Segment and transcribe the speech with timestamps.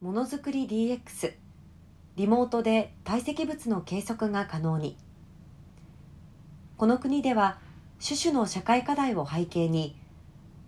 [0.00, 1.32] ものづくり DX
[2.14, 4.96] リモートで堆積物の計測が可能に。
[6.76, 7.58] この国では
[8.00, 9.96] 種々の社会課題を背景に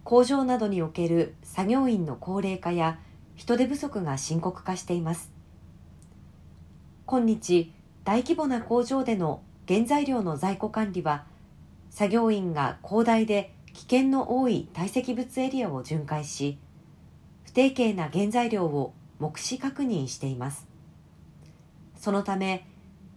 [0.02, 2.98] 工場などにおける作業員の高齢化や
[3.36, 5.30] 人手不足が深刻化しています。
[7.06, 7.72] 今日
[8.02, 11.24] 大規模な工場での原材料の在庫管理は
[11.90, 16.58] 作業員が広大で危険の多い堆積物エリアを巡回し
[17.44, 20.66] 不定形な原材料を目視確認しています。
[21.96, 22.66] そのため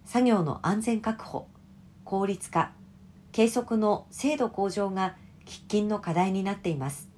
[0.05, 1.47] 作業の安全確保
[2.03, 2.71] 効率化
[3.31, 7.09] 計測の精度向上が喫緊の課題になっています。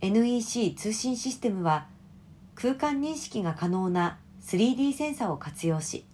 [0.00, 1.86] NEC 通信システムは
[2.56, 6.04] 空間認識が可能な 3D センサを活用し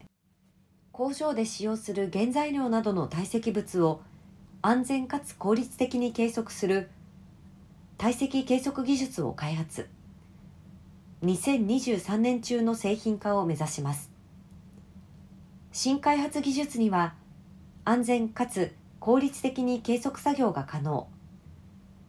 [0.93, 4.03] 工場で使用する原材料などの堆積物を
[4.61, 6.91] 安全かつ効率的に計測する
[7.97, 9.89] 堆積計測技術を開発。
[11.23, 14.11] 2023年中の製品化を目指します。
[15.73, 17.15] 新開発技術には
[17.85, 21.09] 安全かつ効率的に計測作業が可能。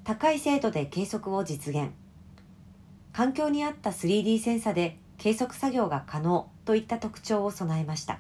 [0.04, 1.92] 高い精度で計測を実現。
[3.12, 8.20] 環境に合った 3D センサで計測作業が可能といった特徴を備えました。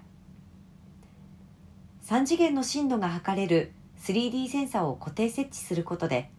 [2.07, 6.31] 3次元の深度が測れる 3D センサを固定設置することで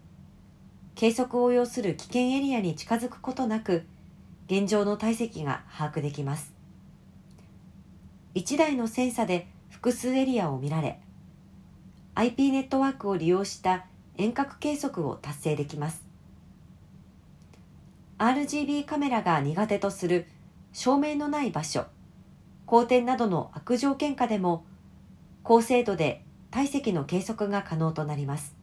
[0.97, 3.87] 計測を要する危険エリアに近づくことなく
[4.51, 6.53] 現状の体積が把握できます。
[8.35, 10.99] 1台のセンサで複数エリアを見られ
[12.17, 16.05] IP ネットワークを利用した遠隔計測を達成できます。
[18.19, 20.27] RGB カメラが苦手とする
[20.73, 21.87] 照明のない場所
[22.67, 24.65] 光点などの悪条件下でも
[25.45, 28.57] 高精度で体積の計測が可能となります。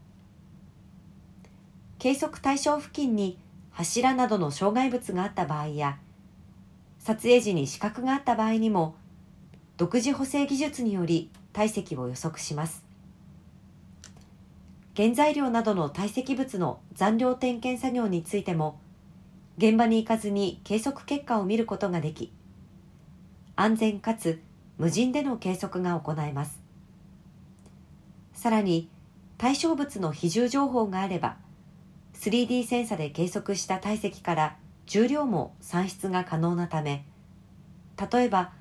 [1.97, 3.39] 計測対象付近に
[3.77, 5.99] 柱などの障害物があった場合や
[6.97, 8.95] 撮影時に死角があった場合にも
[9.77, 12.83] 独自補正技術により体積を予測します。
[14.95, 18.79] 原材料などの堆積物の残量点検作業についても
[19.59, 22.33] 現場に行かずに計測結果を見ることができ
[23.55, 24.41] 安全かつ
[24.79, 26.59] 無人での計測が行えます。
[28.33, 28.89] さらに
[29.37, 31.37] 対象物の比重情報があれば
[32.19, 37.05] 3D センサで計測した体積から重量も算出が可能なため
[38.11, 38.51] 例えば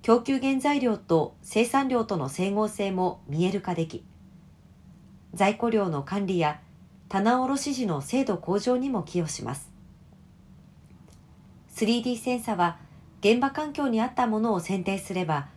[0.00, 4.04] 供給原材料と生産量との整合性も見える化でき
[5.34, 6.60] 在庫量の管理や
[7.08, 9.70] 棚卸時の精度向上にも寄与します。
[11.74, 12.78] 3D センサは
[13.20, 15.48] 現場環境に合ったものを選定すれば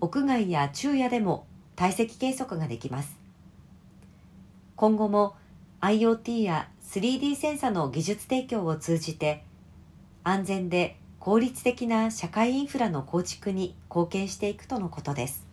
[0.00, 1.46] 屋外や昼夜でも
[1.76, 3.16] 堆積計測ができます。
[4.76, 5.36] 今後も
[5.80, 9.44] IoT や 3D センサの技術提供を通じて
[10.22, 15.49] 安全で効率的な社会インフラの構築に貢献していくとのことです。